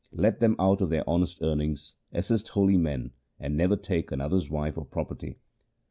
[0.11, 4.75] Let them out of their honest earnings assist holy men and never take another's wife
[4.75, 5.37] or property.